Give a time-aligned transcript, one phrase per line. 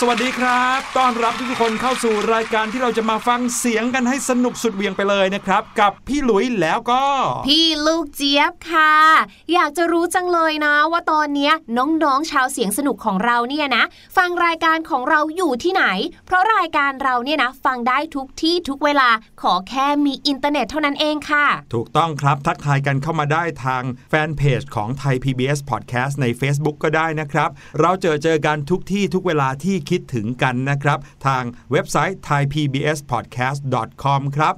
[0.00, 7.02] สวัสดีครับ ต้อนรับทุกคนเข้าสู่รายการที่เราจะมาฟังเสียงกันให้สนุกสุดเหวี่ยงไปเลยนะครับ กับพี่หลุยแล้วก็
[7.46, 8.94] พี่ลูกเจี๊ยบค่ะ
[9.52, 13.84] อยากจะรู้จังเลยนะ ว่าตอนเนี้ยน้องๆชาวเสียงสนุกของเราเนี่ยนะ
[14.16, 15.84] ฟังรายการของเราอยู่ที่ไหน
[16.26, 19.08] เพราะรายการเราเนี่ยนะฟังได้ทุกที่ทุกเวลา
[19.42, 27.50] ขอแค่มีอินเทอร์เน็ตเท่านั้นเองค่ะ ถูกต้องครับทักทายกันเข้ามาได้ทางแฟนเพจของไทย PBS Podcast ใน Facebook ก็ได้นะครับ
[27.80, 34.54] เราเจอเจอกันทุกที่ทุกเวลาที่คิดถึงกันนะครับ ทางเว็บไซต์ thaipbspodcast.com ครับ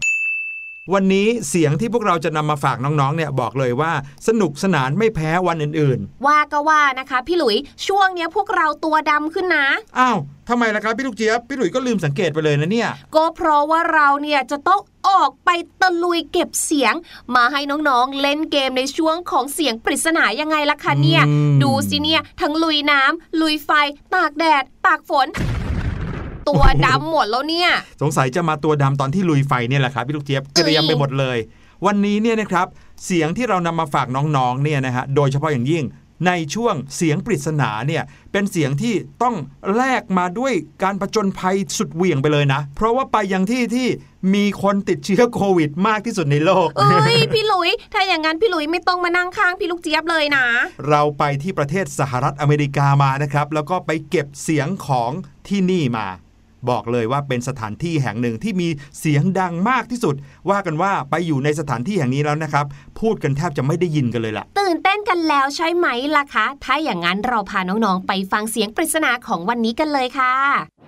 [0.95, 3.93] วันนี้เสียงที่พวกเราจะนำมาฝากน้องๆ เนี่ยบอกเลยว่า
[4.29, 7.57] สนุกสนานไม่แพ้วันอื่นว่าก็ว่านะคะ พี่หลุย
[7.87, 10.19] ช่วงเนี้ยพวกเราตัวดำขึ้นนะๆอ้าว
[10.49, 15.51] ทำไมล่ะครับพี่ลูกเจี๊ยบพี่หลุยก็ลืมสังเกตไปเลยนะเนี่ย ก็เพราะว่าเราเนี่ยจะต้องออกไป
[15.81, 16.95] ตะลุยเก็บเสียง
[17.37, 23.71] มาให้น้องๆเล่นเกมในช่วงของเสียงปริศนายังไงล่ะคะเนี่ยอืมดูสิเนี่ยทั้งลุยน้ำลุยไฟ
[24.15, 25.29] ตากแดด ตากฝน
[26.51, 27.71] ตัวดำหมดแล้วเนี่ย
[28.03, 31.39] สงสัยจะมาตัวดำตอนที่ลุยไฟเนี่ยแหละครับพี่ลูกเจี๊ยบเตรียมไปหมดเลย
[31.87, 32.67] วันนี้เนี่ยนะครับ
[33.05, 35.85] เสียงที่เรานำมาฝากน้องๆเนี่ยนะฮะโดยเฉพาะอย่างยิ่ง
[36.27, 38.03] ในช่วงเสียงปริศนาเนี่ย
[38.33, 39.37] เป็นเสียงที่ต้อง
[39.75, 40.53] แลกมาด้วย
[40.83, 43.89] การประจนภัยสุดเหวี่ยงไปเลยนะ เพราะว่าไปยังที่ที่
[44.35, 50.47] มีคนติดเชื้อโควิดมากที่สุดในโลก เอ้ยพี่หลุย ถ้าอย่างนั้นพี่หลุยไม่ต้องมานั่งข้างพี่ลูกเจี๊ยบเลยนะ
[50.89, 55.11] เราไปที่ประเทศสหรัฐอเมริกามานะครับ แล้วก็ไปเก็บเสียงของ
[55.49, 56.07] ที่นี่มา
[56.71, 58.69] บอกเลยว่าเป็นสถานที่แห่งหนึ่งที่มี
[58.99, 60.15] เสียงดังมากที่สุด
[60.51, 62.67] ว่ากันว่าไปอยู่ในสถานที่แห่งนี้แล้วนะครับ
[63.01, 65.87] พูดกันแทบจะไม่ได้ยินกันเลยล่ะ ตื่นเต้นกันแล้วใช่ไหม
[66.17, 70.80] ล่ะคะ ถ้าอย่างนั้นเราพาน้องๆไปฟังเสียงปริศนาของวันนี้กันเลยค่ะ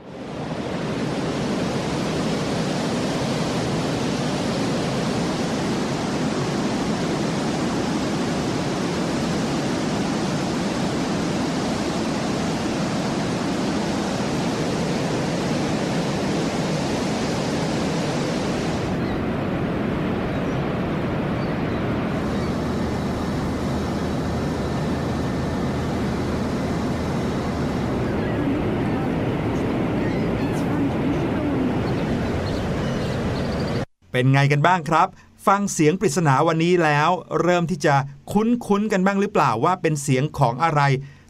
[34.12, 35.08] เป็นไงกันบ้างครับ
[35.46, 37.10] ฟังเสียงปริศนาวันนี้แล้ว
[37.40, 37.94] เริ่มที่จะ
[38.32, 40.82] คุ้นๆกันบ้างหรือเปล่าว่าเป็นเสียงของอะไร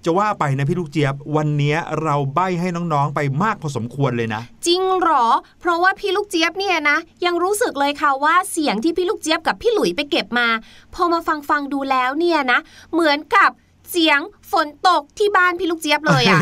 [0.05, 5.27] จะว่าไปนะพี่ลูกเจี๊ยบ วันนี้เราใบ้ให้น้องๆไปมากพอสมควรเลยนะ จริงเหรอ
[5.61, 10.49] เพราะว่าพี่ลูกเจี๊ยบเนี่ยนะ ยังรู้สึกเลยค่ะว่าเสียงที่พี่ลูกเจี๊ยบกับพี่หลุยไปเก็บมา
[10.95, 12.59] พอมาฟังฟังๆดูแล้วเนี่ยนะ
[12.93, 13.51] เหมือนกับ
[13.91, 14.21] เสียง
[14.53, 16.41] ฝนตกที่บ้านพี่ลูกเจี๊ยบเลยอะ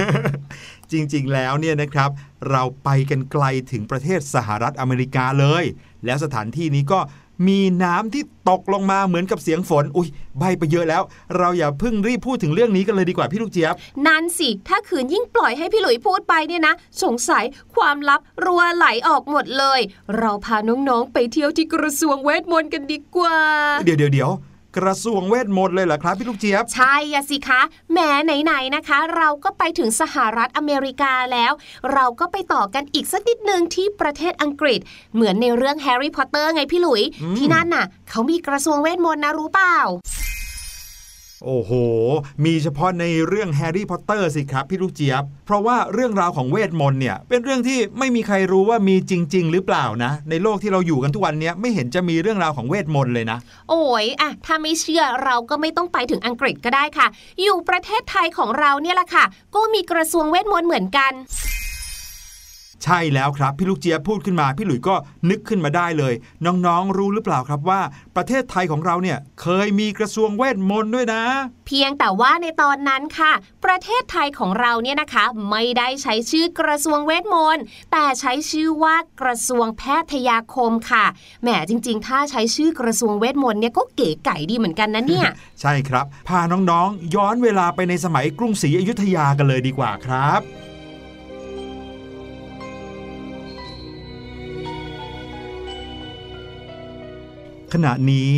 [0.93, 2.11] จริงๆแล้วเนี่ยนะครับ
[2.51, 5.65] เราไปกันไกลถึงประเทศสหรัฐอเมริกาเลย
[6.05, 7.01] แล้วสถานที่นี้ก็
[7.49, 10.09] มีน้ำที่ตกลงมาเหมือนกับเสียงฝน อุ้ย
[10.39, 11.03] ใบไปเยอะแล้ว
[11.37, 13.75] เราอย่าเพิ่งรีบพูดถึงเรื่องนี้กันเลยดีกว่าพี่ลูกเจี๊ยบ
[14.07, 17.45] นั่นสิ ถ้าขืนยิ่งปล่อยให้พี่หลุยพูดไปเนี่ยนะ สงสัย
[17.75, 19.81] ความลับรัวไหลออกหมดเลย
[20.17, 23.37] เราพาน้องๆไปเที่ยวที่กระทรวงเวทมนต์กันดีกว่า
[23.85, 24.31] เดี๋ยวเดี๋ยวเดี๋ยว
[24.77, 27.61] กระทรวงเวทมนต์เลยเหรอครับพี่ลูกเจี๊ยบ ใช่อะสิคะ
[27.93, 31.53] แหมไหนๆนะคะ เราก็ไปถึงสหรัฐอเมริกาแล้ว
[31.93, 34.81] เราก็ไปต่อกันอีกสักนิดนึงที่ประเทศอังกฤษ
[35.15, 39.79] เหมือนในเรื่องแฮร์รี่พอตเตอร์ไงพี่หลุยอืมที่นั่นน่ะ เขามีกระทรวงเวทมนต์นะรู้เปล่า
[41.47, 41.73] โอ้โห
[42.45, 53.39] มีเฉพาะในเรื่องแฮร์รี่พอตเตอร์สิครับ พี่ลูกเจี๊ยบ เพราะว่าเรื่องราวของเวทมนต์เนี่ย เป็นเรื่องที่ไม่มีใครรู้ว่ามีจริง ๆ หรือเปล่านะ ในโลกที่เราอยู่กันทุกวันนี้ไม่เห็นจะมีเรื่องราวของเวทมนต์เลยนะ
[53.71, 57.07] โอ้ยอะถ้าไม่เชื่อเราก็ไม่ต้องไปถึงอังกฤษก็ได้ค่ะ
[57.43, 61.13] อยู่ประเทศไทยของเราเนี่ยแหละค่ะ ก็มีกระทรวงเวทมนต์เหมือนกัน
[62.85, 64.95] ใช่แล้วครับ พี่ลูกเจี๊ยบพูดขึ้นมา พี่หลุยก็
[65.31, 67.81] นึกขึ้นมาได้เลย น้องๆ รู้หรือเปล่าครับว่า
[68.17, 71.23] ประเทศไทยของเราเนี่ยเคยมีกระทรวงเวทมนต์ด้วยนะ
[71.67, 73.33] เพียงแต่ว่าในตอนนั้นค่ะ
[73.65, 79.83] ประเทศไทยของเราเนี่ยนะคะ ไม่ได้ใช้ชื่อกระทรวงเวทมนต์แต่ใช้ชื่อว่ากระทรวงแพ
[80.13, 81.05] ทยาคมค่ะ
[81.43, 85.29] แหมจริง ๆ ถ้าใช้ชื่อกระทรวงเวทมนต์เนี่ยก็เก๋ไก่ดีเหมือนกันนะเนี่ย
[85.61, 90.70] ใช่ครับ พาน้องๆ ย้อนเวลาไปในสมัยกรุงศรีอยุธยากันเลยดีกว่าครับ
[97.73, 98.33] ขณะนี้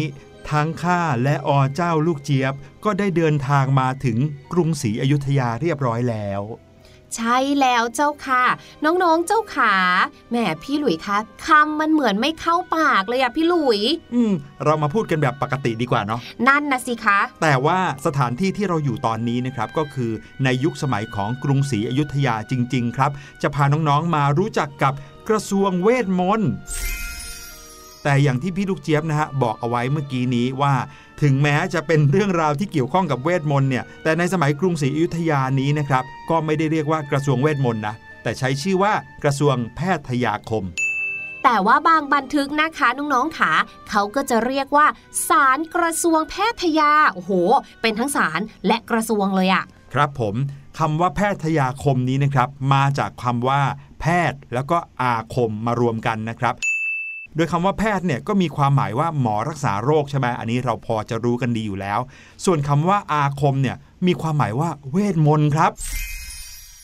[0.51, 4.19] ทั้งข้าและอเจ้าลูกเจี๊ยบก็ได้เดินทางมาถึง
[4.53, 6.43] กรุงศรีอยุธยาเรียบร้อยแล้ว
[7.17, 8.45] ใช่แล้วเจ้าค่ะ
[8.85, 9.75] น้องๆเจ้าขา
[10.31, 13.81] แหมพี่หลุยคะคำมันเหมือนไม่เข้าปากเลยอะพี่หลุย
[14.15, 14.33] อืม
[14.65, 20.13] เรามาพูดกันแบบปกติดีกว่าเนาะนั่นนะสิคะ แต่ว่าสถานที่ที่เราอยู่ตอนนี้นะครับ ก็คือ
[20.45, 23.11] ในยุคสมัยของกรุงศรีอยุธยาจริง ๆ ครับ
[23.43, 24.95] จะพาน้องๆมารู้จักกับ
[25.29, 26.53] กระทรวงเวทมนต์
[28.03, 30.75] แต่อย่างที่พี่ลูกเจี๊ยบนะฮะบอกเอาไว้เมื่อกี้นี้ว่า
[31.23, 38.93] ถึงแม้จะเป็นเรื่องราวที่เกี่ยวข้องกับเวทมนต์เนี่ยแต่ในสมัยกรุงศรีอยุธยานี้นะครับก็ไม่ได้เรียกว่ากระทรวงเวทมนต์นะแต่ใช้ชื่อว่า
[39.25, 40.65] กระทรวงแพทยาคม
[41.45, 43.53] แต่ว่าบางบันทึกนะคะน้องๆขา
[43.91, 44.87] เขาก็จะเรียกว่า
[45.29, 47.33] สารกระทรวงแพทยาโอ้โห
[47.83, 50.35] เป็นทั้งสารและกระทรวงเลยอะครับผม
[50.79, 53.63] คำว่าแพทยาคมนี้นะครับ มาจากคำว่า
[54.01, 56.55] แพทย์ แล้วก็อาคมมารวมกันนะครับ
[57.37, 62.01] โดยคำว่าแพทย์เนี่ยก็มีความหมายว่าหมอรักษาโรคใช่ไหมอันนี้เราพอจะรู้กันดีอยู่แล้ว
[62.45, 65.73] ส่วนคำว่าอาคมเนี่ยมีความหมายว่าเวทมนต์ครับ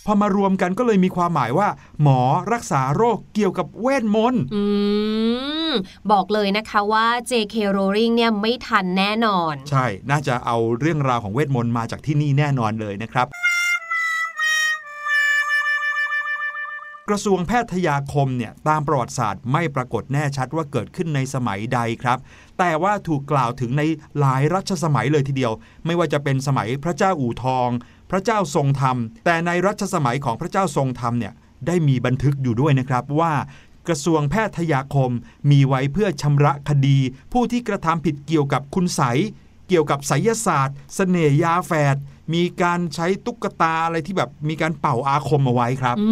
[0.06, 1.68] พอมารวมกันก็เลยมีความหมายว่า
[2.02, 2.20] หมอ
[2.52, 4.62] รักษาโรคเกี่ยวกับเวทมนต์อื
[5.70, 5.72] ม
[6.12, 7.54] บอกเลยนะคะว่า J.K.
[7.76, 13.26] Rowling เนี่ยไม่ทันแน่นอน ใช่ น่าจะเอาเรื่องราวของเวทมนต์มาจากที่นี่แน่นอนเลยนะครับ
[17.08, 22.18] กระทรวงแพทยาคมเนี่ยตามประวัติศาสตร์ไม่ปรากฏแน่ชัดว่าเกิดขึ้นในสมัยใดครับ
[22.58, 23.82] แต่ว่าถูกกล่าวถึงใน
[24.18, 25.52] หลายรัชสมัยเลยทีเดียว
[25.86, 27.68] ไม่ว่าจะเป็นสมัยพระเจ้าอู่ทอง
[28.10, 31.32] พระเจ้าทรงธรรม แต่ในรัชสมัยของพระเจ้าทรงธรรมเนี่ย
[31.66, 33.32] ได้มีบันทึกอยู่ด้วยนะครับว่า
[33.88, 35.10] กระทรวงแพทยาคม
[35.50, 36.98] มีไว้เพื่อชำระคดี
[37.32, 39.00] ผู้ที่กระทำผิดเกี่ยวกับคุณไส
[39.68, 41.96] เกี่ยวกับไสยศาสตร์สเสน่ยาแฝด
[42.34, 46.08] มีการใช้ตุ๊กตาอะไรที่แบบมีการเป่าอาคมเอาไว้ครับ อื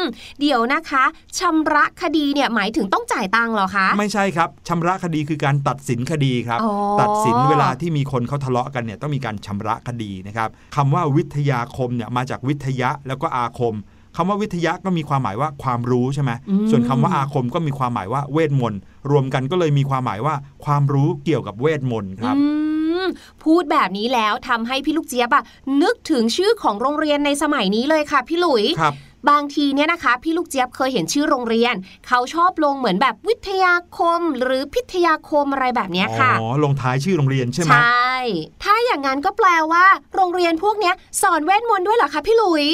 [0.00, 0.02] ม
[0.40, 1.04] เดี๋ยวนะคะ
[1.38, 6.58] ชำระคดีเนี่ยหมายถึงต้องจ่ายตังค์เหรอคะ ไม่ใช่ครับชำระคดีคือการตัดสินคดีครับ
[7.00, 13.76] ตัดสินเวลาที่มีคนเขาทะเลาะกันเนี่ยต้องมีการชำระคดีนะครับคำว่าวิทยาคมเนี่ยมาจากวิทยะแล้วก็อาคม
[14.16, 16.30] คำว่าวิทยะก็มีความหมายว่าความรู้ใช่ไหม
[16.70, 20.34] ส่วนคำว่าอาคมก็มีความหมายว่าเวทมนต์รวมกันก็เลยมีความหมายว่า
[20.64, 22.36] ความรู้เกี่ยวกับเวทมนต์ครับ
[23.44, 25.44] พูดแบบนี้แล้วทำให้พี่ลูกเจี๊ยบอะ
[25.82, 28.94] นึกถึงชื่อของโรงเรียนในสมัยนี้เลยค่ะพี่หลุยครับ
[29.30, 31.74] บางทีเนี่ยนะคะ พี่ลูกเจี๊ยบเคยเห็นชื่อโรงเรียน
[32.06, 38.14] เขาชอบลงเหมือนแบบวิทยาคม หรือพิทยาคมอะไรแบบนี้ค่ะอ๋อลงท้ายชื่อโรงเรียนใช่ไหมใช่
[38.62, 42.66] ถ้าอย่างนั้นก็แปลว่า โรงเรียนพวกนี้สอนเวทมนต์ด้วยเหรอคะพี่หลุย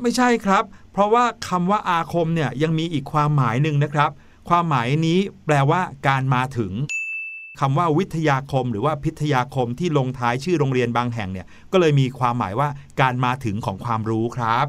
[0.00, 4.10] ไม่ใช่ครับ เพราะว่าคำว่าอาคมเนี่ยยังมีอีกความหมายหนึ่งนะครับ
[4.48, 6.72] ความหมายนี้แปลว่าการมาถึง
[7.60, 12.68] คำว่าวิทยาคมหรือว่าพิทยาคมที่ลงท้ายชื่อโรงเรียนบางแห่งเนี่ยก็เลยมีความหมายว่า
[13.00, 14.66] การมาถึงของความรู้ครับ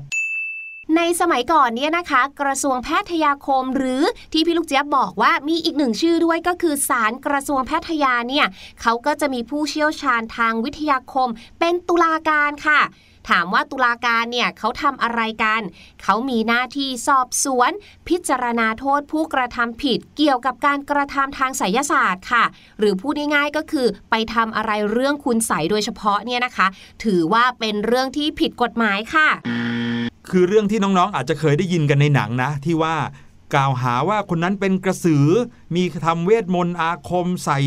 [0.96, 4.02] ในสมัยก่อนเนี่ยนะคะ กระทรวงแพทยาคม หรือ
[4.34, 8.46] ที่พี่ลูกเจี๊ยบบอกว่ามีอีกหนึ่งชื่อด้วยก็คือสารกระทรวงแพทยาเนี่ย
[8.82, 12.82] เขาก็จะมีผู้เชี่ยวชาญทางวิทยาคม เป็นตุลาการค่ะ
[13.30, 15.62] ถามว่าตุลาการเนี่ยเขาทำอะไรกัน
[16.04, 17.72] เขามีหน้าที่สอบสวน
[18.10, 22.44] พิจารณาโทษผู้กระทำผิดเกี่ยวกับการกระทำทางไสยศาสตร์ค่ะ
[22.80, 26.68] หรือพูดง่ายๆก็คือไปทำอะไรเรื่องคุณใสโดยเฉพาะเนี่ยนะคะ
[27.04, 29.28] ถือว่าเป็นเรื่องที่ผิดกฎหมายค่ะ
[30.30, 32.96] คือเรื่องที่น้องๆอาจจะเคยได้ยินกันในหนังนะ ที่ว่า
[33.54, 35.26] กล่าวหาว่าคนนั้นเป็นกระสือ
[35.76, 37.60] มีทำเวทมนต์อาคมใส่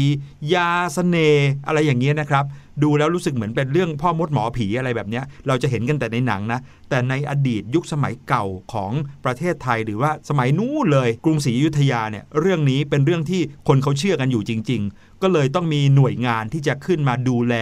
[0.54, 2.44] ยาสเสน่ห์อะไรอย่างเงี้ยนะครับ
[2.82, 8.92] ดูแล้วรู้สึกเหมือนเป็นเรื่องพ่อมดหมอผีอะไรแบบนี้เราจะเห็นกันแต่ในหนังนะแต่ในอดีตยุคสมัยเก่าของ
[9.24, 17.54] ประเทศไทยหรือว่าสมัยนู้นเลยกรุงศรีอยุธยาเนี่ยเรื่องนี้เป็นเรื่องที่คนเขาเชื่อกันอยู่จริง ๆ ก็เลยต้องมีหน่วยงานที่จะขึ้นมาดูแล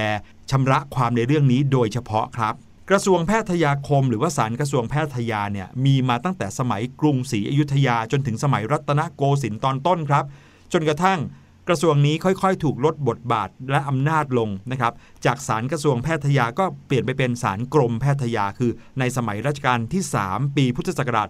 [0.50, 2.54] ชำระความในเรื่องนี้โดยเฉพาะครับ
[2.90, 10.24] กระทรวงแพทยาคม หรือว่าสารกระทรวงแพทยาเนี่ยมีมาตั้งแต่สมัยกรุงศรีอยุธยาจนถึงสมัยรัตนโกสินทร์ตอนต้นครับ
[10.72, 11.18] จนกระทั่ง
[11.68, 14.92] กระทรวงนี้ค่อยๆ ถูกลดบทบาทและอำนาจลงนะครับ
[15.26, 21.28] จากสารกระทรวงแพทยาก็เปลี่ยนไปเป็นสารกรมแพทยาคือ ในสมัยรัชกาลที่ 3 ปีพุทธศักราช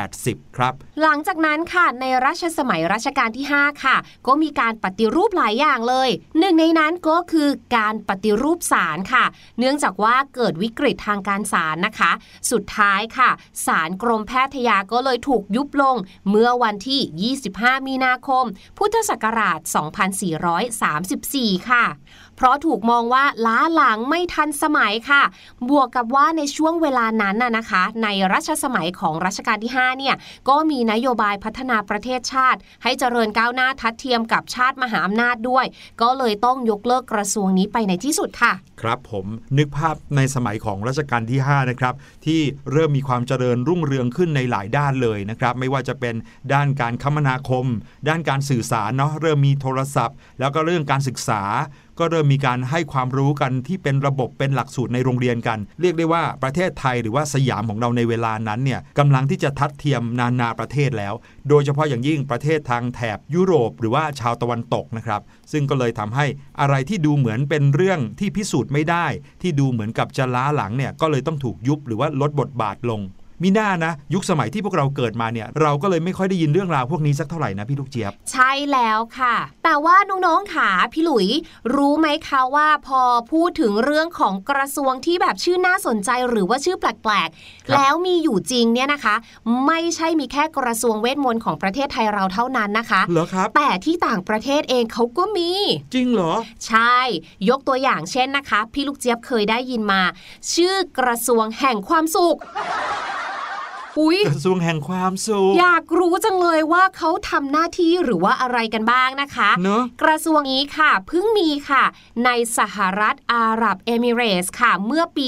[0.00, 3.96] 2380 ครับ หลังจากนั้นค่ะในรัชสมัยรัชกาลที่ 5 ค่ะ
[4.26, 9.24] ก็มีการปฏิรูปหลายอย่างเลย หนึ่งในนั้นก็คือการปฏิรูปศาลค่ะ
[9.58, 12.10] เนื่องจากว่าเกิดวิกฤตทางการศาลนะคะ
[12.50, 13.30] สุดท้ายค่ะ
[13.66, 15.96] ศาลกรมแพทยาก็เลยถูกยุบลง
[16.28, 18.44] เมื่อวันที่ 25 มีนาคม
[18.78, 19.60] พุทธศักราช
[20.84, 21.84] 2434 ค่ะ
[22.40, 25.22] เพราะถูกมองว่าล้าหลังไม่ทันสมัยค่ะ
[25.70, 30.14] บวกกับว่าในช่วงเวลานั้นน่ะนะคะ ในรัชสมัยของรัชกาลที่5เนี่ย
[30.48, 35.66] ก็มีนโยบายพัฒนาประเทศชาติ ให้เจริญก้าวหน้าทัดเทียมกับชาติมหาอำนาจด้วย
[36.02, 39.26] ก็เลยต้องยกเลิกกระทรวงนี้ไปในที่สุดค่ะ ครับผม
[39.58, 41.94] นึกภาพในสมัยของรัชกาลที่5นะครับ
[42.26, 42.40] ที่
[42.72, 46.14] เริ่มมีความเจริญรุ่งเรืองขึ้นในหลายด้านเลยนะครับ ไม่ว่าจะเป็น
[46.52, 47.66] ด้านการคมนาคม
[48.08, 51.42] ด้านการสื่อสารเนาะเริ่มมีโทรศัพท์ แล้วก็เรื่องการศึกษา
[52.00, 61.14] ก็เริ่มมีการให้ความรู้กันที่เป็นระบบเป็นหลักสูตรในโรงเรียนกัน เรียกได้ว่าประเทศไทยหรือว่าสยามของเราในเวลานั้นเนี่ยกำลังที่จะทัดเทียมนานาประเทศแล้ว
[61.48, 65.20] โดยเฉพาะอย่างยิ่งประเทศทางแถบยุโรป หรือว่าชาวตะวันตกนะครับ
[65.52, 66.26] ซึ่งก็เลยทำให้
[66.60, 69.06] อะไรที่ดูเหมือนเป็นเรื่องที่พิสูจน์ไม่ได้
[69.42, 73.00] ที่ดูเหมือนกับจะล้าหลังเนี่ยก็เลยต้องถูกยุบหรือว่าลดบทบาทลง
[73.42, 81.28] มีหน้านะ ยุคสมัยที่พวกเราเกิดมาเนี่ย เราก็เลยไม่ค่อยได้ยินเรื่องราวพวกนี้สักเท่าไหร่นะพี่ลูกเจี๊ยบ ใช่แล้วค่ะ แต่ว่าน้องๆขาพี่หลุย
[81.76, 83.00] รู้ไหมคะว่าพอ
[83.32, 89.14] พูดถึงเรื่องของกระทรวงที่แบบชื่อน่าสนใจหรือว่าชื่อแปลกครับๆแล้วมีอยู่จริงเนี่ยนะคะ
[89.66, 95.50] ไม่ใช่มีแค่กระทรวงเวทมนต์ของประเทศไทยเราเท่านั้นนะคะเหรอครับแต่ที่ต่างประเทศเองเขาก็มี
[95.94, 96.32] จริงเหรอ
[96.66, 96.96] ใช่
[97.48, 100.02] ยกตัวอย่างเช่นนะคะ พี่ลูกเจี๊ยบเคยได้ยินมา
[100.54, 102.38] ชื่อกระทรวงแห่งความสุข
[103.98, 111.84] อุ๊ยกระทรวงแห่งความสุข อยากรู้จังเลยว่าเขาทำหน้าที่หรือว่าอะไรกันบ้างนะคะเนอะกระทรวงนี้ค่ะเพิ่งมีค่ะ
[112.24, 115.26] ในสหรัฐอาหรับเอมิเรตส์ค่ะ เมื่อปี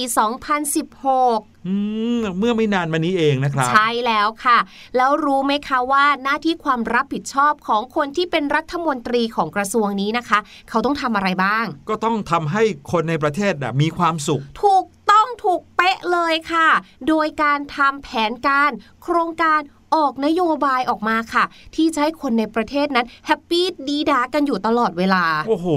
[0.82, 1.74] 2016อื
[2.18, 4.58] มเมื่อไม่นานมานี้เองนะครับ ใช่แล้วค่ะ
[4.96, 10.38] แล้วรู้ไหมคะว่าหน้าที่ความรับผิดชอบของคนที่เป็นรัฐมนตรีของกระทรวงนี้นะคะ
[10.68, 14.84] เขาต้องทำอะไรบ้าง ก็ต้องทำให้คนในประเทศน่ะมีความสุข ถูก
[15.32, 16.68] ต้องถูกเป๊ะเลยค่ะ
[17.08, 18.70] โดยการทำแผนการ
[19.02, 19.60] โครงการ
[19.94, 21.44] ออกนโยบายออกมาค่ะ
[21.76, 25.68] ที่จะให้คนในประเทศนั้นแฮปปี้ดีดากันอยู่ตลอดเวลา โอ้โห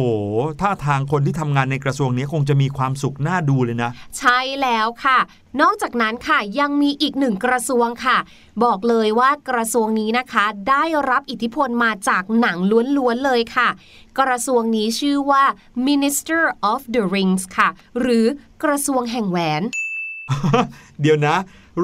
[0.62, 5.20] ถ้าทางคนที่ทำงานในกระทรวงนี้คงจะมีความสุขน่าดูเลยนะ ใช่แล้วค่ะ
[5.62, 8.18] นอกจากนั้นค่ะยังมีอีกหนึ่งกระทรวงค่ะ
[8.64, 12.58] บอกเลยว่ากระทรวงนี้นะคะ ได้รับอิทธิพลมาจากหนัง
[12.98, 13.70] ล้วนๆเลยค่ะ
[14.20, 15.44] กระทรวงนี้ชื่อว่า
[15.88, 17.70] Minister of the Rings ค่ะ
[18.00, 18.26] หรือ
[18.64, 19.64] กระทรวงแห่งแหวน
[21.02, 21.36] เดี๋ยวนะ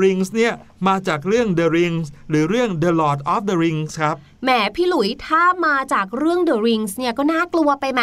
[0.03, 0.53] Rings เนี่ย
[0.87, 8.01] มาจากเรื่อง The Rings หรือเรื่อง The Lord of the Rings ครับแหมพี่หลุยถ้ามาจากเรื่อง The Rings เนี่ยก็น่ากลัวไปไหม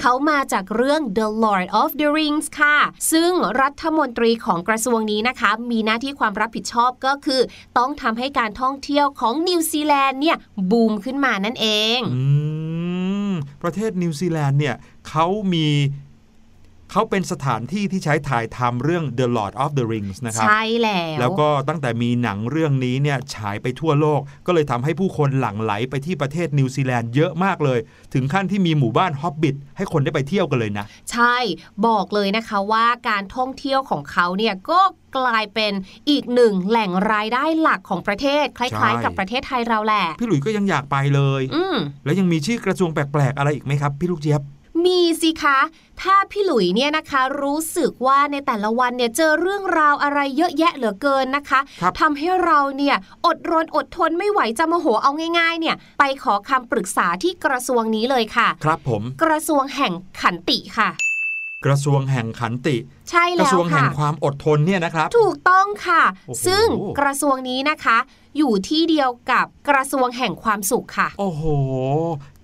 [0.00, 2.78] เขามาจากเรื่อง The Lord of the Rings ค่ะ
[3.12, 7.40] ซึ่งรัฐมนตรีของกระทรวงนี้นะคะ มีหน้าที่ความรับผิดชอบก็คือ
[7.78, 10.36] ต้องทำให้การท่องเที่ยวของนิวซีแลนด์เนี่ย
[10.70, 12.22] บูมขึ้นมานั่นเองอื
[13.30, 14.74] มประเทศนิวซีแลนด์เนี่ย
[15.08, 15.68] เขามี
[16.96, 27.78] เขาเป็นสถานที่ที่ใช้ถ่ายทำเรื่อง The Lord of the Rings นะครับ ใช่แล้ว แล้วก็ตั้งแต่มีหนังเรื่องนี้เนี่ยฉายไปทั่วโลก ก็เลยทำให้ผู้คนหลั่งไหลไปที่ประเทศนิวซีแลนด์เยอะมากเลย
[28.14, 31.36] ถึงขั้นที่มีหมู่บ้านฮอบบิทให้คนได้ไปเที่ยวกันเลยนะ ใช่
[31.86, 34.80] บอกเลยนะคะว่าการท่องเที่ยวของเขาเนี่ยก็
[35.16, 35.72] กลายเป็น
[36.10, 44.42] อีกหนึ่งแหล่งรายได้หลักของประเทศคใช่ล้ายๆ กับประเทศไทยเราแหละ พี่หลุยส์ก็ยังอยากไปเลยอืมแล้วยังมีชื่อกระทรวงแปลกๆอะไรอีกไหมครับ พี่ลูกเจี๊ยบ
[44.86, 45.58] มีสิคะ
[46.02, 60.90] ถ้าพี่หลุยเนี่ยนะคะรู้สึกว่าในแต่ละวันเนี่ยเจอเรื่องราวอะไรเยอะแยะเหลือเกินนะคะครับทำให้เราเนี่ยอดรนอดทนไม่ไหวจะโมโหเอาง่ายๆ เนี่ยไปขอคำปรึกษาที่กระทรวงนี้เลยค่ะ ครับผม กระทรวงแห่งขันติค่ะ
[61.64, 62.76] กระทรวงแห่งขันติ
[63.10, 66.66] ใช่กแล้ระทรววงแห่ค่ะงความอดทนเนี่ยนะครับ ถูกต้องค่ะโอ้โหซึ่ง
[67.00, 67.98] กระทรวงนี้นะคะ
[68.38, 71.42] อยู่ที่เดียวกับกระทรวงแห่งความสุขค่ะ โอ้โห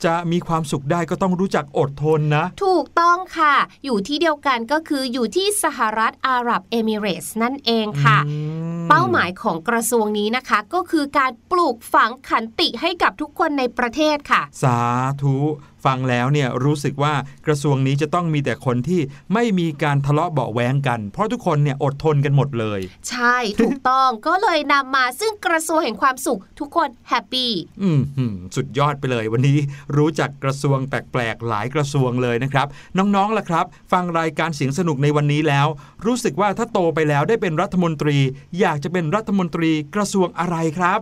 [0.05, 8.37] จะมีความสุขได้ก็ต้องรู้จักอดทนนะ ถูกต้องค่ะ อยู่ที่เดียวกันก็คืออยู่ที่สหรัฐอาหรับเอมิเรตส์นั่นเองค่ะอื
[8.77, 14.79] มเป้าหมายของกระทรวงนี้นะคะ ก็คือการปลูกฝังขันติให้กับทุกคนในประเทศค่ะ สา
[15.23, 15.37] ธุ
[15.85, 17.15] ฟังแล้วเนี่ยรู้สึกว่า
[17.47, 19.01] กระทรวงนี้จะต้องมีแต่คนที่
[19.35, 27.51] ไม่มีการทะเลาะเบาะแว้งกัน เพราะทุกคนเนี่ยอดทนกันหมดเลย ใช่ถูกต้องก็เลยนำมาซึ่งกระทรวงแห่งความสุขทุกคนแฮปปี้
[27.83, 29.59] อืมหืมสุดยอดไปเลยวันนี้
[29.97, 32.67] รู้จักกระทรวงแปลกๆหลายกระทรวงเลยนะครับ
[32.99, 35.67] น้องๆล่ะครับ ฟังรายการเสียงสนุกในวันนี้แล้ว
[36.07, 38.17] รู้สึกว่าถ้าโตไปแล้วได้เป็นรัฐมนตรี
[38.61, 41.01] อยากจะเป็นรัฐมนตรีกระทรวงอะไรครับ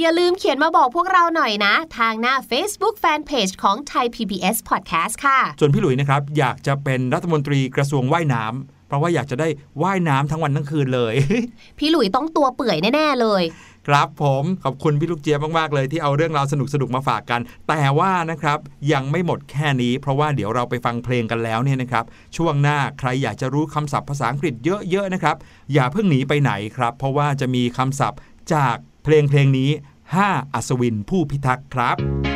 [0.00, 9.48] อย่าลืมเขียนมาบอกพวกเราหน่อยนะ ทางหน้า Facebook Fanpage ของ Thai PBS Podcast ค่ะ ส่วนพี่หลุยนะครับ อยากจะเป็นรัฐมนตรีกระทรวงว่ายน้ำเพราะว่าอยากจะได้
[9.82, 11.14] ว่ายน้ำทั้งวันทั้งคืนเลย
[11.78, 13.42] พี่หลุยต้องตัวเปื่อยแน่ ๆ เลย
[13.88, 18.58] ครับผมขอบคุณพี่ลูกเจี๊ยบมาก ๆ เลยที่เอาเรื่องราวสนุกๆมาฝากกัน แต่ว่านะครับ
[18.92, 22.04] ยังไม่หมดแค่นี้ เพราะว่าเดี๋ยวเราไปฟังเพลงกันแล้วเนี่ยนะครับ
[22.36, 24.54] ช่วงหน้าใครอยากจะรู้คำศัพท์ภาษาอังกฤษ
[24.90, 25.36] เยอะ ๆ นะครับ
[25.72, 28.20] อย่าเพิ่งหนีไปไหนครับ เพราะว่าจะมีคำศัพท์
[28.54, 29.70] จาก เพลงเพลงนี้
[30.12, 32.33] 5 อัศวินผู้พิทักษ์ครับ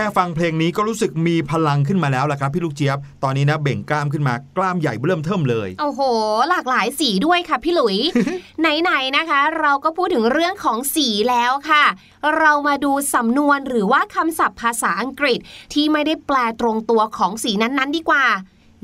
[0.00, 6.00] ค่ฟังเพลงนี้ก็รู้สึกมีพลังขึ้นมาแล้วล่ะครับพี่ลูกเจี๊ยบ ตอนนี้นะเบ่งกล้ามขึ้นมากล้ามใหญ่เริ่มเทิมเลย โอ้โห
[6.48, 7.96] หลากหลายสีด้วยค่ะพี่หลุย
[8.60, 11.84] ไหนๆนะคะ เราก็พูดถึงเรื่องของสีแล้วค่ะ
[12.38, 15.38] เรามาดูสำนวนหรือว่าคำศัพท์ภาษาอังกฤษ
[15.72, 18.26] ที่ไม่ได้แปลตรงตัวของสีนั้นๆ ดีกว่า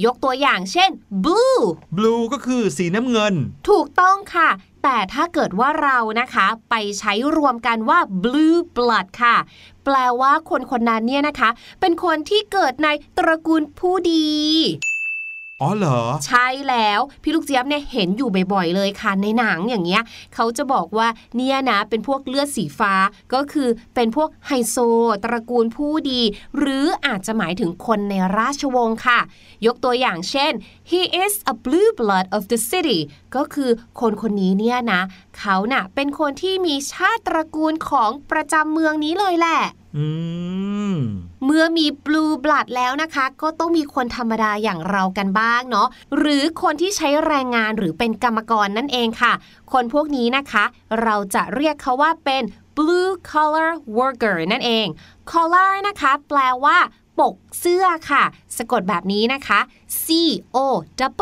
[0.05, 0.90] ยกตัวอย่างเช่น
[1.24, 1.61] blue
[1.96, 3.35] blue ก็คือสีน้ำเงิน
[3.68, 4.48] ถูกต้องค่ะ
[4.88, 9.37] แต่ถ้าเกิดว่าเรานะคะ ไปใช้รวมกันว่า blue blood ค่ะ
[9.85, 14.27] แปลว่าคนคนนั้นเนี่ยนะคะ เป็นคนที่เกิดในตระกูลผู้ดี
[15.62, 20.03] อ๋อเหรอ ใช่แล้วพี่ลูกเจี๊ยบเนี่ยเห็นอยู่บ่อยๆเลยค่ะในหนังอย่างเงี้ย
[20.35, 22.95] เขาจะบอกว่าเนี่ยนะเป็นพวกเลือดสีฟ้า
[23.35, 24.77] ก็คือเป็นพวกไฮโซ
[25.25, 26.21] ตระกูลผู้ดี
[26.59, 29.21] หรืออาจจะหมายถึงคนในราชวงศ์ค่ะ
[29.66, 30.53] ยกตัวอย่างเช่น
[30.90, 33.01] he is a blue blood of the city
[33.37, 35.01] ก็คือคนคนนี้เนี่ยนะ
[35.38, 39.61] เขาน่ะเป็นคนที่มีชาติตระกูลของประจำเมืองนี้เลยแหละ
[40.93, 40.97] ม
[41.45, 49.33] เมื่อมี blue blood แล้วนะคะ ก็ต้องมีคนธรรมดาอย่างเรากันบ้างเนาะหรือคนที่ใช้แรงงานหรือเป็นกรรมกรนั่นเองค่ะ
[49.73, 50.65] คนพวกนี้นะคะ
[51.03, 52.43] เราจะเรียกเขาว่าเป็น
[52.77, 54.87] blue collar worker นั่นเอง
[55.31, 56.79] collar นะคะ แปลว่า
[57.19, 58.25] ปก เสื้อค่ะ
[58.57, 59.61] สะกดแบบนี้นะคะ
[60.05, 60.07] C
[60.57, 60.59] O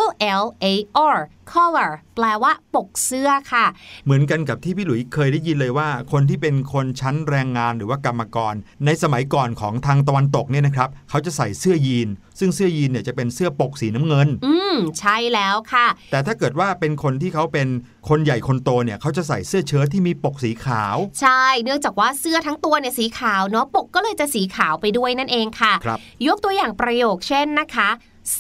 [0.07, 0.11] L
[0.43, 0.67] L A
[1.15, 1.19] R
[1.53, 3.65] collar แปลว่าปกเสื้อค่ะ
[4.05, 8.55] เหมือนกันกับที่พี่หลุยเคยได้ยินเลยว่า คนที่เป็นคนชั้นแรงงานหรือว่ากรรมกร
[8.87, 17.69] ในสมัยก่อนของทางตะวันตกเนี่ยนะครับ เขาจะใส่เสื้อยีน ซึ่งเสื้อยีนเนี่ยจะเป็นเสื้อปกสีน้ำเงิน อืมใช่แล้วค่ะ แต่ถ้าเกิดว่าเป็นคนที่เขาเป็น
[18.09, 27.89] คนใหญ่คนโตเนี่ยเขาจะใส่เสื้อเชิ้ตที่มีปกสีขาว ใช่ เนื่องจากว่าเสื้อทั้งตัวเนี่ยสีขาวเนาะปกก็เลยจะสีขาวไปด้วยนั่นเองค่ะครับยกตัวอย่างประโยคเช่นนะคะ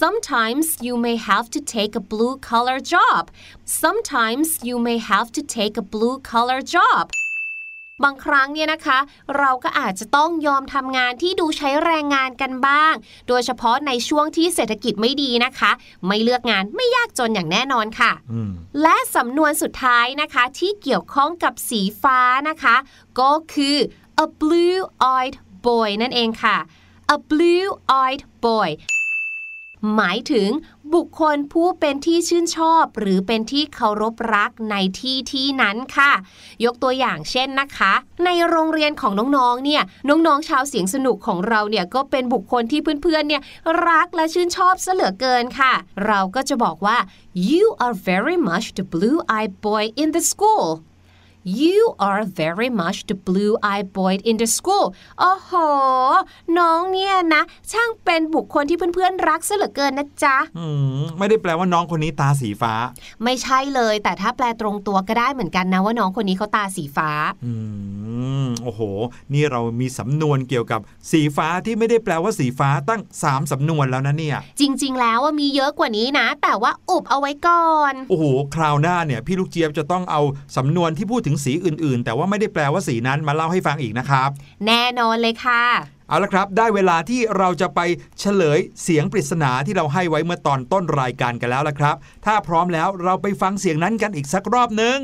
[0.00, 3.22] sometimes you may have to take a blue collar job
[3.82, 7.04] sometimes you may have to take a blue collar job
[8.04, 8.98] บางครั้งเนี่ยนะคะ
[9.38, 12.94] เราก็อาจจะต้องยอมทำงานที่ดูใช้แรงงานกันบ้าง
[13.28, 15.70] โดยเฉพาะในช่วงที่เศรษฐกิจไม่ดีนะคะ
[16.06, 18.50] ไม่เลือกงานไม่ยากจนอย่างแน่นอนค่ะอืม
[18.82, 22.76] และสำนวนสุดท้ายนะคะที่เกี่ยวข้องกับสีฟ้านะคะ
[23.20, 23.76] ก็คือ
[24.24, 26.58] a blue-eyed boy นั่นเองค่ะ
[27.14, 28.70] a blue-eyed boy
[29.96, 30.50] หมายถึง
[30.94, 36.12] บุคคลผู้เป็นที่ชื่นชอบ หรือเป็นที่เคารพรักในที่ที่นั้นค่ะ
[36.64, 37.92] ยกตัวอย่างเช่นนะคะ
[38.24, 43.42] ในโรงเรียนของน้องๆ เนี่ยน้องๆ ชาวเสียงสนุกของเราเนี่ยก็เป็นบุคคลที่เพื่อนๆ เนี่ย
[43.88, 45.72] รักและชื่นชอบเสเหลือเกินค่ะ
[46.06, 46.98] เราก็จะบอกว่า
[47.50, 50.66] you are very much the blue-eyed boy in the school
[51.46, 54.86] You are very much the blue-eyed boy in the school
[55.20, 55.52] โอ้โห
[56.58, 60.66] น้องเนี่ยนะ ช่างเป็นบุคคลที่เพื่อนๆรักซะเหลือเกินนะจ๊ะอื
[61.00, 62.74] มไม่ได้แปลว่าน้องคนนี้ตาสีฟ้า
[63.24, 67.10] ไม่ใช่เลย แต่ถ้าแปลตรงตัวก็ได้เหมือนกันนะว่าน้องคนนี้เขาตาสีฟ้า
[67.44, 67.52] อื
[68.46, 68.80] มโอ้โห
[69.34, 70.80] นี่เรามีสำนวนเกี่ยวกับ
[71.10, 80.20] สีฟ้าที่ไม่ได้แปลว่าสีฟ้าตั้ง 3สำนวนแล้วนะเนี่ย จริง ๆ แล้วว่ามีเยอะกว่านี้นะ แต่ว่าอุบเอาไว้ก่อน โอ้โห คราวหน้าเนี่ย พี่ลูกเจี๊ยบจะต้องเอา
[80.56, 84.30] สำนวนที่พูดถึงสีอื่นๆ แต่ว่าไม่ได้แปลว่าสีนั้นมาเล่าให้ฟังอีกนะครับ
[84.66, 85.64] แน่นอนเลยค่ะ
[86.08, 87.80] เอาละครับ ได้เวลาที่เราจะไป
[88.20, 94.98] เฉลยเสียงปริศนาที่เราให้ไว้เมื่อตอนต้นรายการกันแล้วละครับ ถ้าพร้อมแล้วเราไปฟังเสียงนั้นกันอีกสักรอบหนึ่ง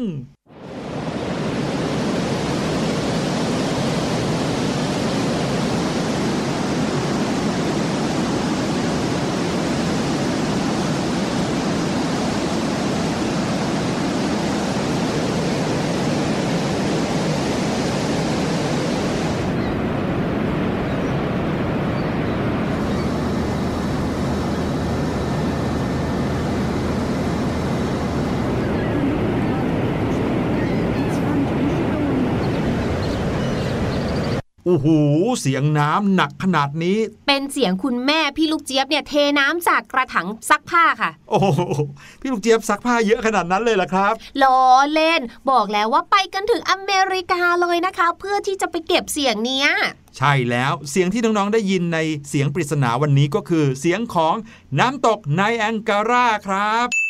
[34.72, 34.88] อ้โห
[35.40, 41.61] เสียงน้ำหนักขนาดนี้ เป็นเสียงคุณแม่พี่ลูกเจี๊ยบเนี่ยเทน้ำจากกระถังซักผ้าค่ะ โอ้โห
[42.20, 44.61] พี่ลูกเจี๊ยบซักผ้าเยอะขนาดนั้นเลยเหรอครับล้อ
[44.94, 49.68] เล่น บอกแล้วว่าไปกันถึงอเมริกาเลยนะคะ เพื่อที่จะไปเก็บเสียงเนี้ย
[50.18, 54.35] ใช่แล้วเสียงที่น้อง ๆ ได้ยินในเสียงปริศนาวันนี้ก็คือเสียงของ
[54.78, 57.10] น้ำตกในแองการาครับ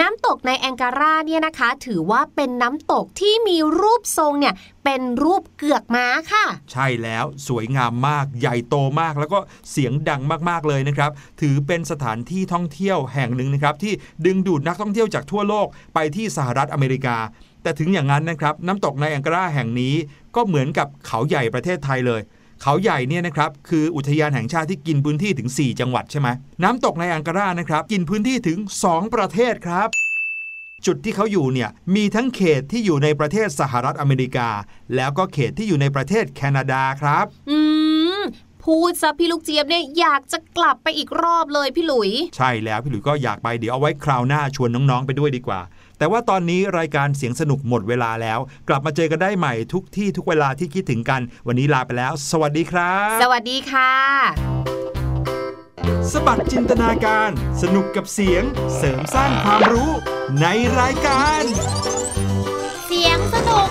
[0.00, 9.38] น้ำตกในแองการาเนี่ยนะคะ ถือว่าเป็นน้ำตกที่มีรูปทรงเนี่ยเป็นรูปเกือกม้าค่ะ ใช่แล้วสวยงามมากใหญ่โตมาก แล้วก็
[9.70, 13.92] เสียงดังมากๆเลยนะครับ ถือเป็นสถานที่ท่องเที่ยวแห่งหนึ่งนะครับ ที่
[14.26, 17.16] ดึงดูดนักท่องเที่ยวจากทั่วโลกไปที่สหรัฐอเมริกา
[17.62, 19.94] แต่ถึงอย่างนั้นนะครับ น้ำตกในแองการาแห่งนี้
[20.36, 22.20] ก็เหมือนกับเขาใหญ่ประเทศไทยเลย
[22.62, 26.28] เขาใหญ่เนี่ยนะครับคืออุทยานแห่งชาติที่กินพื้นที่ถึง 4 จังหวัดใช่ไหม
[26.62, 29.88] น้ำตกในแองการานะครับกินพื้นที่ถึง 2 ประเทศครับ
[30.86, 34.48] จุดที่เขาอยู่เนี่ยมีทั้งเขตที่อยู่ในประเทศสหรัฐอเมริกา
[34.96, 37.58] แล้วก็เขตที่อยู่ในประเทศแคนาดาครับ อื
[38.18, 38.20] ม
[38.64, 45.60] พูดซะพี่ลูกเจี๊ยบเนี่ยอยากจะกลับไปอีกรอบเลยพี่หลุย ใช่แล้วพี่หลุยส์ก็อยากไปเดี๋ยวเอาไว้คราวหน้าชวนน้องๆไปด้วยดีกว่า
[45.98, 53.92] แต่ว่าตอนนี้รายการเสียงสนุกหมดเวลาแล้ว กลับมาเจอกันได้ใหม่ทุกที่ทุกเวลาที่คิดถึงกัน วันนี้ลาไปแล้ว สวัสดีครับ สวัสดีค่ะ
[56.12, 57.30] สบัดจินตนาการ
[57.62, 58.42] สนุกกับเสียง
[58.76, 59.90] เสริมสร้างความรู้
[60.40, 60.46] ใน
[60.80, 61.42] รายการ
[62.86, 63.68] เสียงสนุก